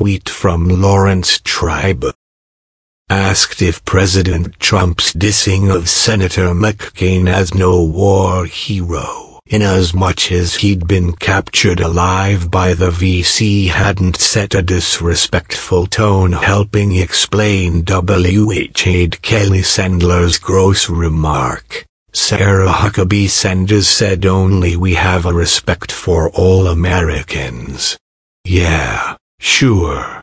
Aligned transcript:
tweet 0.00 0.30
from 0.30 0.66
Laurence 0.66 1.40
Tribe. 1.44 2.06
Asked 3.10 3.60
if 3.60 3.84
President 3.84 4.58
Trump's 4.58 5.12
dissing 5.12 5.70
of 5.70 5.90
Senator 5.90 6.54
McCain 6.54 7.28
as 7.28 7.52
no 7.52 7.84
war 7.84 8.46
hero, 8.46 9.40
inasmuch 9.44 10.32
as 10.32 10.54
he'd 10.54 10.88
been 10.88 11.12
captured 11.12 11.80
alive 11.80 12.50
by 12.50 12.72
the 12.72 12.88
VC 12.88 13.68
hadn't 13.68 14.16
set 14.16 14.54
a 14.54 14.62
disrespectful 14.62 15.86
tone 15.86 16.32
helping 16.32 16.96
explain 16.96 17.82
W.H. 17.82 18.86
aide 18.86 19.20
Kelly 19.20 19.60
Sadler's 19.60 20.38
gross 20.38 20.88
remark. 20.88 21.84
Sarah 22.14 22.72
Huckabee 22.72 23.28
Sanders 23.28 23.86
said 23.86 24.24
only 24.24 24.76
we 24.76 24.94
have 24.94 25.26
a 25.26 25.34
respect 25.34 25.92
for 25.92 26.30
all 26.30 26.68
Americans. 26.68 27.98
Yeah, 28.46 29.16
sure. 29.40 30.19